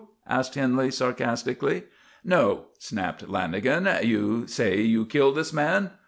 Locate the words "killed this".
5.05-5.53